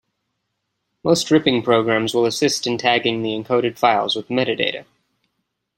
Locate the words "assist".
2.25-2.65